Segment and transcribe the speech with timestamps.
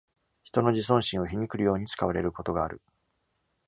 [0.43, 2.81] 人の自尊心を皮肉るように使われることがある。